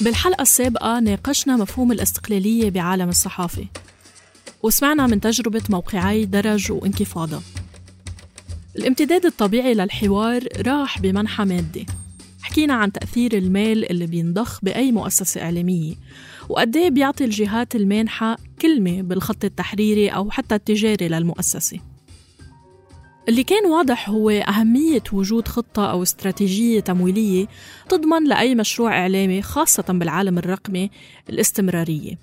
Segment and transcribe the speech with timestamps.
[0.00, 3.66] بالحلقة السابقة ناقشنا مفهوم الاستقلالية بعالم الصحافة.
[4.62, 7.42] وسمعنا من تجربة موقعي درج وانكفاضة
[8.78, 11.86] الامتداد الطبيعي للحوار راح بمنحى مادي.
[12.42, 15.94] حكينا عن تأثير المال اللي بينضخ بأي مؤسسة إعلامية
[16.48, 21.80] وقد إيه بيعطي الجهات المانحة كلمة بالخط التحريري أو حتى التجاري للمؤسسة.
[23.28, 27.46] اللي كان واضح هو أهمية وجود خطة أو استراتيجية تمويلية
[27.88, 30.90] تضمن لأي مشروع إعلامي خاصة بالعالم الرقمي
[31.30, 32.18] الاستمرارية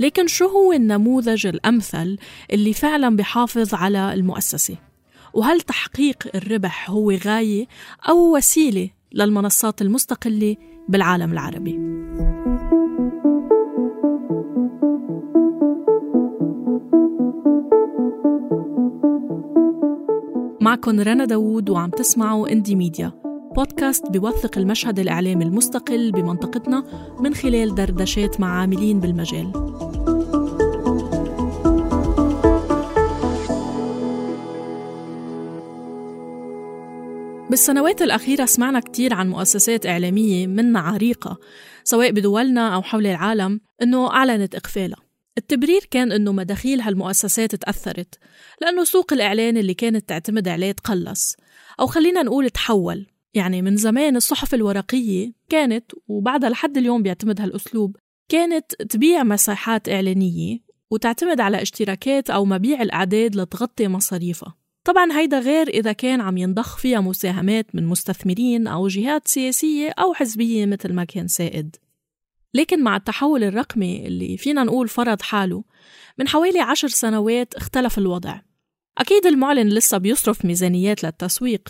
[0.00, 2.18] لكن شو هو النموذج الأمثل
[2.52, 4.76] اللي فعلا بحافظ على المؤسسة؟
[5.34, 7.66] وهل تحقيق الربح هو غاية
[8.08, 10.56] أو وسيلة للمنصات المستقلة
[10.88, 11.78] بالعالم العربي؟
[20.74, 23.12] معكم رنا داوود وعم تسمعوا اندي ميديا.
[23.56, 26.84] بودكاست بيوثق المشهد الإعلامي المستقل بمنطقتنا
[27.20, 29.52] من خلال دردشات مع عاملين بالمجال.
[37.50, 41.38] بالسنوات الأخيرة سمعنا كتير عن مؤسسات إعلامية منها عريقة
[41.84, 45.03] سواء بدولنا أو حول العالم إنه أعلنت إقفالها.
[45.38, 48.18] التبرير كان إنه مداخيل هالمؤسسات تأثرت
[48.60, 51.36] لأنه سوق الإعلان اللي كانت تعتمد عليه تقلص.
[51.80, 53.06] أو خلينا نقول تحول.
[53.34, 57.96] يعني من زمان الصحف الورقية كانت وبعدها لحد اليوم بيعتمد هالأسلوب
[58.28, 60.58] كانت تبيع مساحات إعلانية
[60.90, 64.54] وتعتمد على اشتراكات أو مبيع الأعداد لتغطي مصاريفها.
[64.84, 70.14] طبعا هيدا غير إذا كان عم ينضخ فيها مساهمات من مستثمرين أو جهات سياسية أو
[70.14, 71.76] حزبية مثل ما كان سائد.
[72.54, 75.64] لكن مع التحول الرقمي اللي فينا نقول فرض حاله
[76.18, 78.40] من حوالي عشر سنوات اختلف الوضع.
[78.98, 81.68] أكيد المعلن لسه بيصرف ميزانيات للتسويق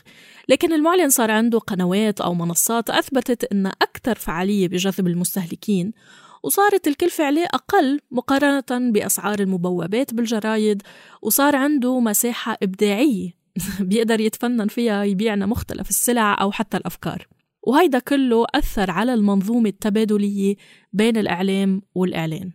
[0.48, 5.92] لكن المعلن صار عنده قنوات أو منصات أثبتت أنها أكثر فعالية بجذب المستهلكين
[6.42, 10.82] وصارت الكلفة عليه أقل مقارنة بأسعار المبوبات بالجرايد
[11.22, 13.30] وصار عنده مساحة إبداعية
[13.80, 17.26] بيقدر يتفنن فيها يبيعنا مختلف السلع أو حتى الأفكار.
[17.66, 20.56] وهيدا كله أثر على المنظومة التبادلية
[20.92, 22.50] بين الإعلام والإعلان.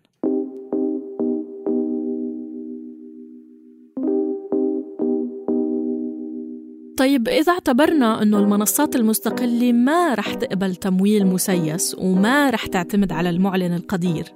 [6.97, 13.29] طيب إذا اعتبرنا أنه المنصات المستقلة ما رح تقبل تمويل مسيس وما رح تعتمد على
[13.29, 14.33] المعلن القدير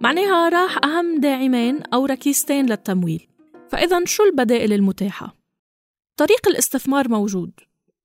[0.00, 3.26] معناها راح أهم داعمين أو ركيزتين للتمويل.
[3.68, 5.36] فإذا شو البدائل المتاحة؟
[6.16, 7.50] طريق الاستثمار موجود.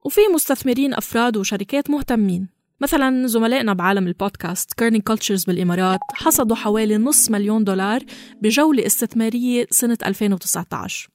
[0.05, 2.47] وفي مستثمرين أفراد وشركات مهتمين.
[2.81, 8.03] مثلا زملائنا بعالم البودكاست Kerning Cultures بالإمارات حصدوا حوالي نص مليون دولار
[8.41, 11.09] بجولة استثمارية سنة 2019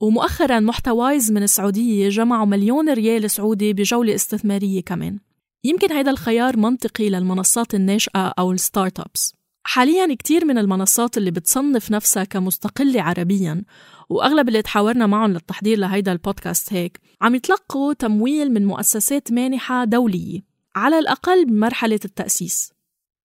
[0.00, 5.18] ومؤخرا محتوايز من السعودية جمعوا مليون ريال سعودي بجولة استثمارية كمان.
[5.64, 9.41] يمكن هيدا الخيار منطقي للمنصات الناشئة أو ال startups.
[9.64, 13.64] حاليا كتير من المنصات اللي بتصنف نفسها كمستقلة عربيا
[14.08, 20.40] وأغلب اللي تحاورنا معهم للتحضير لهيدا البودكاست هيك عم يتلقوا تمويل من مؤسسات مانحة دولية
[20.74, 22.72] على الأقل بمرحلة التأسيس.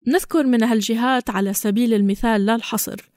[0.07, 3.09] نذكر من هالجهات على سبيل المثال لا الحصر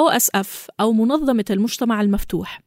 [0.00, 2.60] OSF أو منظمة المجتمع المفتوح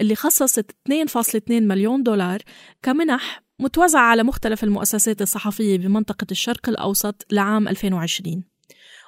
[0.00, 2.42] اللي خصصت 2.2 مليون دولار
[2.82, 8.44] كمنح متوزعة على مختلف المؤسسات الصحفية بمنطقة الشرق الأوسط لعام 2020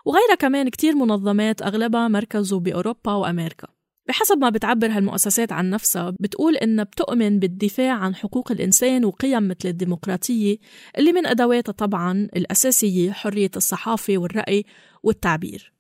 [0.06, 3.68] وغيرها كمان كتير منظمات أغلبها مركزه بأوروبا وأمريكا.
[4.08, 9.68] بحسب ما بتعبر هالمؤسسات عن نفسها بتقول إنها بتؤمن بالدفاع عن حقوق الإنسان وقيم مثل
[9.68, 10.56] الديمقراطية
[10.98, 14.64] اللي من أدواتها طبعا الأساسية حرية الصحافة والرأي
[15.02, 15.72] والتعبير.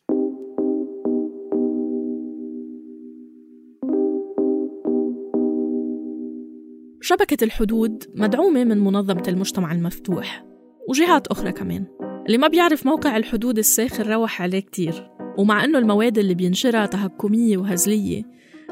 [7.00, 10.44] شبكة الحدود مدعومة من منظمة المجتمع المفتوح
[10.88, 12.05] وجهات أخرى كمان.
[12.26, 15.10] اللي ما بيعرف موقع الحدود الساخر روح عليه كتير.
[15.38, 18.22] ومع أنه المواد اللي بينشرها تهكمية وهزلية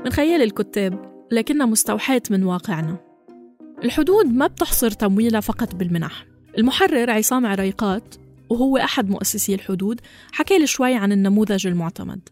[0.05, 2.99] من خيال الكتاب لكنها مستوحاة من واقعنا.
[3.85, 6.27] الحدود ما بتحصر تمويلها فقط بالمنح.
[6.59, 8.15] المحرر عصام عريقات
[8.51, 10.01] وهو أحد مؤسسي الحدود
[10.33, 12.29] حكى لي شوي عن النموذج المعتمد.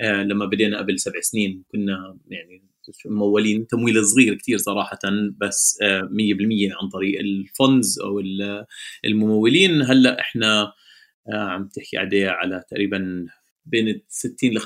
[0.00, 2.73] آه لما بدينا قبل سبع سنين كنا يعني
[3.06, 4.98] ممولين تمويل صغير كتير صراحة
[5.40, 5.84] بس 100%
[6.82, 8.22] عن طريق ال funds أو
[9.04, 9.82] الممولين.
[9.82, 10.72] هلأ إحنا
[11.32, 13.26] عم تحكي عليه على تقريبا
[13.66, 14.64] بين 60 ل 65%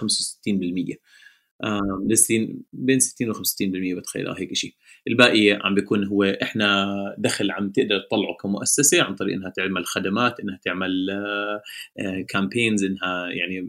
[2.08, 3.38] لسين بين 60 و 65%
[3.98, 4.74] بتخيل هيك شيء
[5.08, 6.86] الباقي عم بيكون هو إحنا
[7.18, 11.06] دخل عم تقدر تطلعه كمؤسسة عن طريق إنها تعمل خدمات إنها تعمل
[12.28, 13.60] campaigns إنها يعني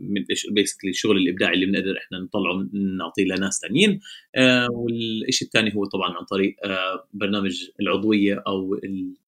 [0.52, 4.00] basically الشغل الإبداعي اللي بنقدر إحنا نطلعه نعطيه لناس ثانيين
[4.72, 6.56] والشيء الثاني هو طبعا عن طريق
[7.14, 8.80] برنامج العضوية أو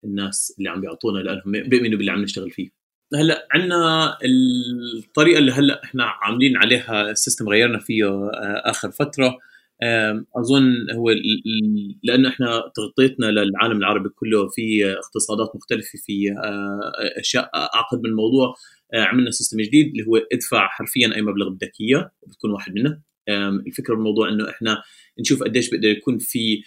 [0.03, 2.80] الناس اللي عم بيعطونا لأنهم بيؤمنوا باللي عم نشتغل فيه.
[3.15, 9.37] هلا عندنا الطريقة اللي هلا إحنا عاملين عليها السيستم غيرنا فيه آه، آخر فترة.
[10.35, 11.09] أظن هو
[12.03, 18.55] لأنه إحنا تغطيتنا للعالم العربي كله في اقتصادات مختلفة في آه، أشياء أعقد من الموضوع.
[18.93, 23.01] آه، عملنا سيستم جديد اللي هو ادفع حرفيا أي مبلغ بدك إياه بتكون واحد منه.
[23.67, 24.83] الفكرة بالموضوع إنه إحنا
[25.19, 26.63] نشوف قديش بيقدر يكون في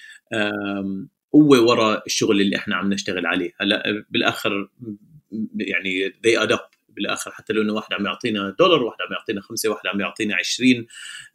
[1.32, 3.52] قوة وراء الشغل اللي إحنا عم نشتغل عليه.
[3.60, 4.68] هلا بالآخر
[5.56, 7.30] يعني they add up بالآخر.
[7.30, 10.86] حتى لو إنه واحد عم يعطينا دولار واحد عم يعطينا خمسة واحد عم يعطينا 20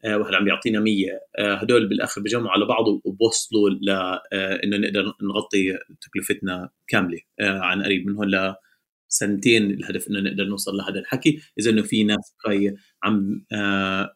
[0.06, 5.14] آه، واحد عم يعطينا 100 آه، هدول بالآخر بجمعوا على بعض وبوصلوا ل آه، نقدر
[5.22, 8.08] نغطي تكلفتنا كاملة عن قريب.
[8.08, 8.56] من هون
[9.12, 11.42] لسنتين الهدف إنه نقدر نوصل لهذا الحكي.
[11.60, 13.46] إذا إنه في ناس كفايه عم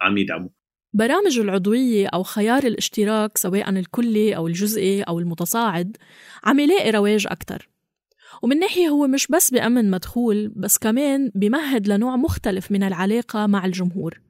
[0.01, 0.49] عم يدعموا.
[0.95, 5.97] برامج العضوية أو خيار الاشتراك سواء الكلي أو الجزئي أو المتصاعد
[6.43, 7.72] عم يلاقي رواج أكتر.
[8.41, 13.65] ومن ناحية هو مش بس بأمن مدخول بس كمان بمهد لنوع مختلف من العلاقة مع
[13.65, 14.21] الجمهور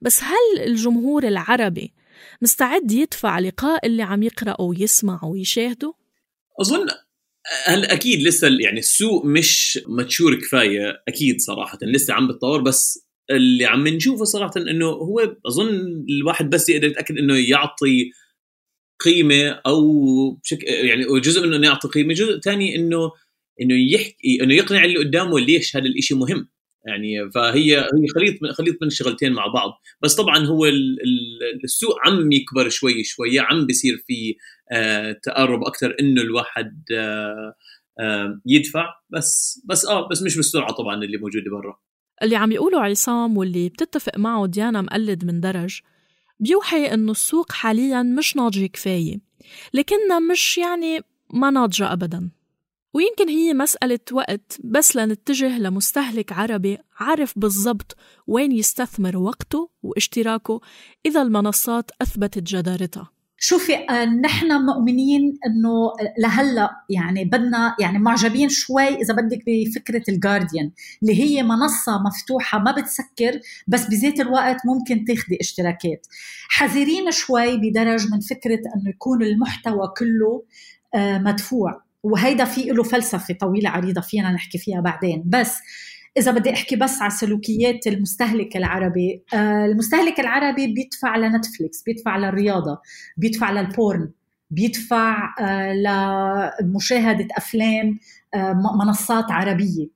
[0.00, 1.94] بس هل الجمهور العربي
[2.42, 5.94] مستعد يدفع لقاء اللي عم يقرأه ويسمعه ويشاهده؟
[6.60, 6.86] أظن
[7.66, 13.64] هل أكيد لسه يعني السوق مش متشور كفاية أكيد صراحة لسه عم بتطور بس اللي
[13.64, 18.10] عم نشوفه صراحة إنه هو أظن الواحد بس يقدر يتأكد إنه يعطي
[19.04, 19.80] قيمة أو
[20.30, 23.12] بشكل يعني جزء منه إنه يعطي قيمة جزء ثاني إنه
[23.60, 26.48] إنه يحكي إنه يقنع اللي قدامه ليش هذا الشيء مهم.
[26.86, 29.70] يعني فهي هي خليط من خليط من الشغلتين مع بعض.
[30.02, 30.66] بس طبعا هو
[31.64, 34.36] السوق عم يكبر شوي شوي عم بيصير في
[34.72, 37.54] آه تقرب أكثر إنه الواحد آه
[38.00, 38.86] آه يدفع.
[39.10, 41.78] بس بس آه بس مش بالسرعة طبعا اللي موجودة برا.
[42.22, 45.80] اللي عم يقوله عصام واللي بتتفق معه ديانا مقلد من درج
[46.40, 49.20] بيوحي إنه السوق حاليا مش ناضجه كفاية
[49.74, 51.00] لكنها مش يعني
[51.34, 52.30] ما ناضجة ابدا.
[52.94, 57.96] ويمكن هي مسألة وقت بس لنتجه لمستهلك عربي عارف بالضبط
[58.26, 60.60] وين يستثمر وقته واشتراكه
[61.06, 63.10] إذا المنصات أثبتت جدارتها.
[63.38, 70.70] شوفي آه، نحن مؤمنين إنه لهلأ يعني بدنا يعني معجبين شوي إذا بدك بفكرة الجارديان
[71.02, 76.06] اللي هي منصة مفتوحة ما بتسكر بس بذات الوقت ممكن تاخدي اشتراكات.
[76.48, 80.44] حذرين شوي بدرج من فكرة إنه يكون المحتوى كله
[80.94, 81.84] آه، مدفوع.
[82.04, 85.22] وهيدا في له فلسفة طويلة عريضة فينا نحكي فيها بعدين.
[85.26, 85.56] بس
[86.16, 92.80] إذا بدي أحكي بس على سلوكيات المستهلك العربي آه، المستهلك العربي بيدفع لنتفليكس بيدفع للرياضة
[93.16, 94.10] بيدفع للبورن
[94.50, 95.72] بيدفع آه،
[96.62, 97.98] لمشاهدة أفلام
[98.34, 98.52] آه،
[98.84, 99.88] منصات عربية.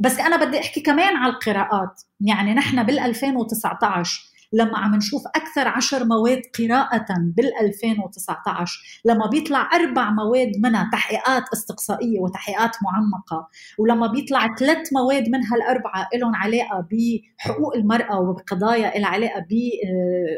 [0.00, 2.02] بس أنا بدي أحكي كمان على القراءات.
[2.20, 9.70] يعني نحن بال 2019 لما عم نشوف أكثر عشر مواد قراءة بال 2019 لما بيطلع
[9.74, 16.86] أربع مواد منها تحقيقات استقصائية وتحقيقات معمقة ولما بيطلع ثلاث مواد منها الأربعة لهم علاقة
[16.90, 19.46] بحقوق المرأة وبقضايا لها علاقة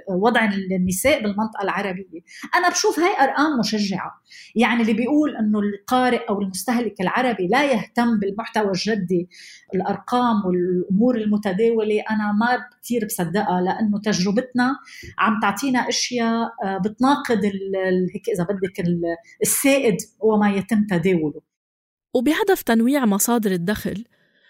[0.08, 2.20] بوضع النساء بالمنطقة العربية.
[2.54, 4.24] أنا بشوف هاي أرقام مشجعة.
[4.54, 9.28] يعني اللي بيقول أنه القارئ أو المستهلك العربي لا يهتم بالمحتوى الجدي
[9.74, 14.76] الأرقام والأمور المتداولة أنا ما كثير بصدقها لأنه تجربتنا
[15.18, 17.44] عم تعطينا أشياء آه، بتناقض
[18.14, 18.84] هيك إذا بدك
[19.42, 21.40] السائد وما يتم تداوله.
[22.14, 24.04] وبهدف تنويع مصادر الدخل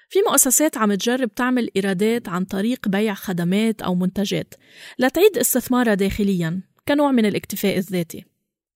[0.08, 4.54] في مؤسسات عم تجرب تعمل إيرادات عن طريق بيع خدمات أو منتجات
[4.98, 8.24] لتعيد استثمارها داخليا كنوع من الاكتفاء الذاتي.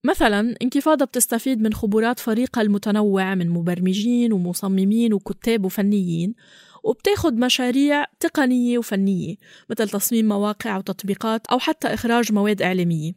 [0.03, 6.35] مثلا انكفاضة بتستفيد من خبرات فريقها المتنوع من مبرمجين ومصممين وكتاب وفنيين
[6.83, 9.35] وبتاخد مشاريع تقنية وفنية
[9.69, 13.13] مثل تصميم مواقع وتطبيقات أو حتى إخراج مواد إعلامية.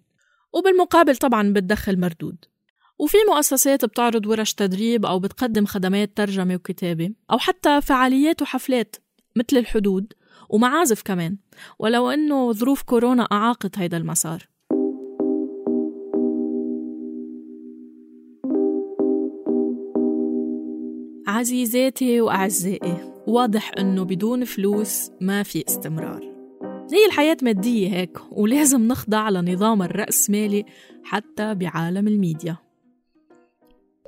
[0.52, 2.44] وبالمقابل طبعا بتدخل مردود.
[2.98, 8.96] وفي مؤسسات بتعرض ورش تدريب أو بتقدم خدمات ترجمة وكتابة أو حتى فعاليات وحفلات
[9.36, 10.12] مثل الحدود
[10.50, 11.36] ومعازف كمان
[11.78, 14.48] ولو أنه ظروف كورونا أعاقت هيدا المسار.
[21.26, 26.20] عزيزاتي وأعزائي واضح إنه بدون فلوس ما في استمرار.
[26.92, 30.64] هي الحياة مادية هيك ولازم نخضع لنظام الرأسمالي
[31.04, 32.56] حتى بعالم الميديا.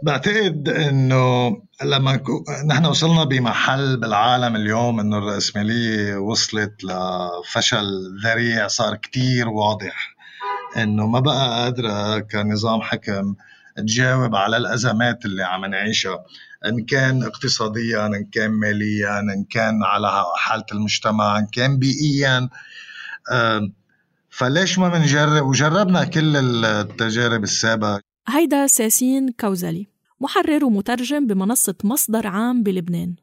[0.03, 1.49] بعتقد إنه
[1.85, 2.21] لما
[2.67, 7.87] نحن وصلنا بمحل بالعالم اليوم إنه الرأسمالية وصلت لفشل
[8.25, 10.15] ذريع صار كتير واضح
[10.77, 13.35] إنه ما بقى قادرة كنظام حكم.
[13.77, 16.25] تجاوب على الأزمات اللي عم نعيشها
[16.67, 22.49] إن كان اقتصاديا إن كان ماليا إن كان على حالة المجتمع إن كان بيئيا.
[24.31, 28.01] فليش ما بنجرب؟ وجربنا كل التجارب السابقة.
[28.29, 29.87] هيدا ساسين كوزلي
[30.21, 33.15] محرر ومترجم بمنصة مصدر عام بلبنان.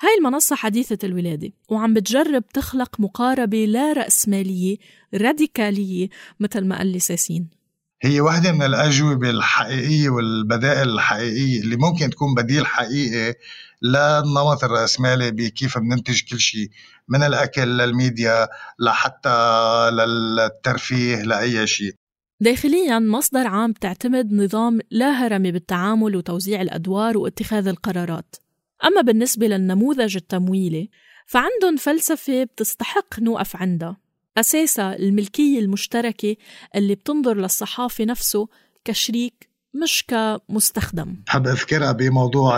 [0.00, 4.76] هاي المنصة حديثة الولادة وعم بتجرب تخلق مقاربة لا رأسمالية
[5.14, 6.08] راديكالية
[6.40, 7.59] مثل ما قال لي ساسين.
[8.02, 13.34] هي واحدة من الأجوبة الحقيقية والبدائل الحقيقية اللي ممكن تكون بديل حقيقي
[13.82, 16.68] للنمط الرأسمالي بكيف بننتج كل شيء
[17.08, 21.94] من الأكل للميديا لحتى للترفيه لأي شيء
[22.40, 28.36] داخليا مصدر عام تعتمد نظام لا هرمي بالتعامل وتوزيع الأدوار واتخاذ القرارات.
[28.84, 30.90] أما بالنسبة للنموذج التمويلي
[31.26, 33.96] فعندهم فلسفة بتستحق نوقف عندها.
[34.40, 36.36] أساسها الملكية المشتركة
[36.76, 38.48] اللي بتنظر للصحافي نفسه
[38.84, 39.50] كشريك
[39.82, 41.16] مش كمستخدم.
[41.26, 42.56] بحب أذكرها بموضوع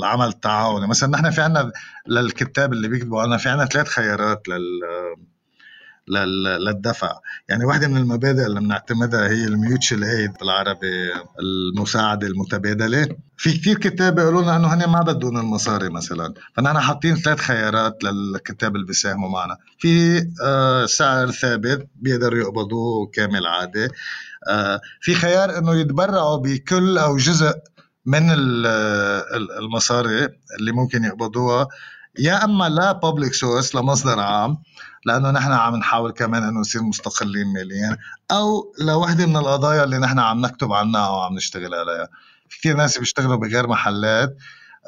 [0.00, 0.86] العمل التعاوني.
[0.86, 1.72] مثلا نحن في عنا
[2.08, 4.80] للكتاب اللي بيكتبوا أنا في عنا ثلاث خيارات لل
[6.08, 7.12] للدفع
[7.48, 13.08] يعني واحدة من المبادئ اللي بنعتمدها هي الميوتشال ايد بالعربي المساعدة المتبادلة.
[13.36, 16.34] في كتير كتاب بيقولوا لنا إنه هن ما بدهم المصاري مثلا.
[16.56, 19.56] فنحن حاطين ثلاث خيارات للكتاب اللي بيساهموا معنا.
[19.78, 23.88] في آه، سعر ثابت بيقدروا يقبضوه كامل عادي.
[24.48, 27.52] آه، في خيار إنه يتبرعوا بكل أو جزء
[28.06, 28.30] من
[29.58, 31.68] المصاري اللي ممكن يقبضوها.
[32.18, 34.58] يا إما لا بابليك سورس لمصدر عام
[35.06, 37.96] لأنه نحن عم نحاول كمان إنه نصير مستقلين ماليا
[38.30, 42.08] أو لوحدة من القضايا اللي نحن عم نكتب عنها أو عم نشتغل عليها.
[42.48, 44.36] في كثير ناس بيشتغلوا بغير محلات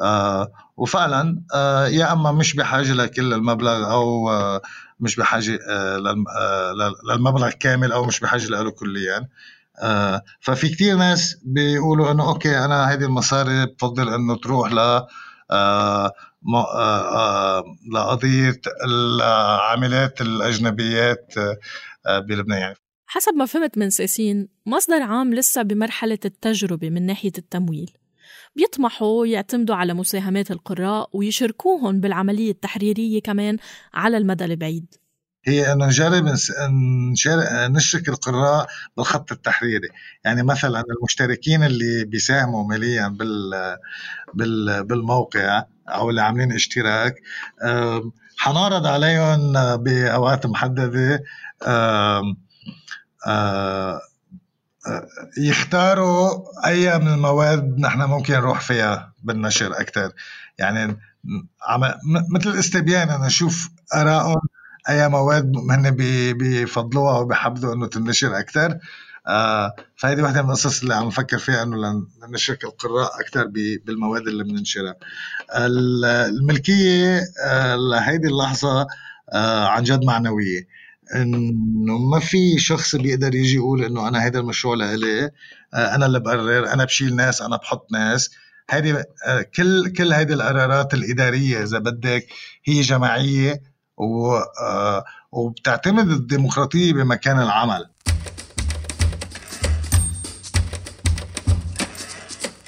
[0.02, 4.62] آه وفعلا آه يا أما مش بحاجة لكل المبلغ أو آه
[5.00, 6.72] مش بحاجة آه, آه،
[7.10, 9.28] للمبلغ كامل أو مش بحاجة له كليا.
[9.82, 14.78] آه ففي كثير ناس بيقولوا إنه أوكي أنا هذه المصاري بفضل إنه تروح ل
[15.50, 16.12] آه
[17.92, 21.34] لقضية العاملات الأجنبيات
[22.06, 22.58] آه، بلبنان.
[22.58, 22.76] يعني
[23.06, 27.90] حسب ما فهمت من ساسين مصدر عام لسه بمرحلة التجربة من ناحية التمويل.
[28.56, 33.56] بيطمحوا يعتمدوا على مساهمات القراء ويشاركوهم بالعملية التحريرية كمان
[33.94, 34.94] على المدى البعيد.
[35.46, 36.34] هي انه نجرب
[37.70, 39.88] نشرك القراء بالخط التحريري.
[40.24, 43.08] يعني مثلا المشتركين اللي بيساهموا ماليا
[44.34, 47.14] بال بالموقع أو اللي عاملين اشتراك
[48.38, 51.22] حنعرض عليهم بأوقات محددة
[55.38, 56.30] يختاروا
[56.66, 60.12] أي من المواد نحن ممكن نروح فيها بالنشر أكثر
[60.58, 60.98] يعني
[62.30, 64.40] مثل الاستبيان أنا أشوف آرائهم
[64.88, 65.96] أي مواد هن
[66.38, 68.78] بفضلوها وبحبوا إنه تنشر أكثر
[69.28, 71.76] آه فهذه واحدة من القصص اللي عم نفكر فيها إنه
[72.28, 73.46] لنشرك القراء أكثر
[73.86, 74.94] بالمواد اللي بننشرها.
[75.56, 78.86] الملكية آه لهيدي اللحظة
[79.32, 80.68] آه عن جد معنوية.
[81.14, 85.24] إنه ما في شخص بيقدر يجي يقول إنه أنا هذا المشروع لإلي
[85.74, 88.30] آه أنا اللي بقرر أنا بشيل ناس أنا بحط ناس
[88.70, 88.92] هيدي
[89.26, 92.26] آه كل كل هيدي القرارات الإدارية إذا بدك
[92.64, 93.62] هي جماعية
[95.32, 97.86] وبتعتمد الديمقراطية بمكان العمل.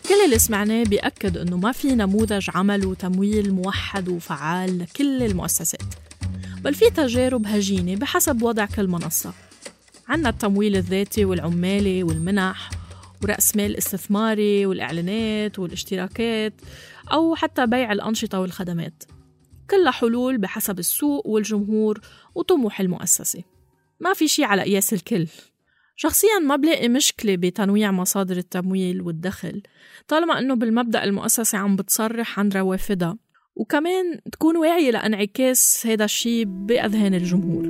[0.09, 5.95] كل اللي سمعناه بيأكد أنه ما في نموذج عمل وتمويل موحد وفعال لكل المؤسسات
[6.61, 9.33] بل في تجارب هجينة بحسب وضع كل منصة.
[10.09, 12.71] عنا التمويل الذاتي والعمالي والمنح
[13.23, 16.53] ورأس مال استثماري والإعلانات والاشتراكات
[17.13, 19.05] أو حتى بيع الأنشطة والخدمات.
[19.71, 22.01] كلها حلول بحسب السوق والجمهور
[22.35, 23.43] وطموح المؤسسة.
[24.01, 25.27] ما في شي على قياس الكل.
[25.97, 29.63] شخصيا ما بلاقي مشكلة بتنويع مصادر التمويل والدخل
[30.09, 33.19] طالما أنه بالمبدأ المؤسسة عم بتصرح عن روافدها.
[33.57, 37.69] وكمان تكون واعية لانعكاس هذا الشيء بأذهان الجمهور.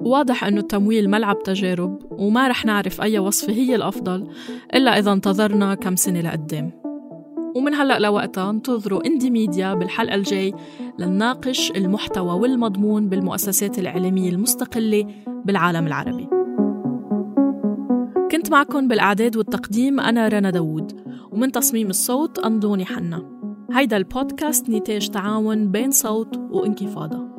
[0.00, 4.28] واضح أنه التمويل ملعب تجارب وما رح نعرف أي وصفة هي الأفضل
[4.74, 6.83] إلا إذا انتظرنا كم سنة لقدام.
[7.54, 10.54] ومن هلأ لوقتها انتظروا اندي ميديا بالحلقة الجاي
[10.98, 15.06] لنناقش المحتوى والمضمون بالمؤسسات الإعلامية المستقلة
[15.44, 16.28] بالعالم العربي.
[18.30, 21.00] كنت معكم بالإعداد والتقديم أنا رنا داوود
[21.32, 23.22] ومن تصميم الصوت أنضوني حنا.
[23.72, 27.33] هيدا البودكاست نتاج تعاون بين صوت وانكفاضة.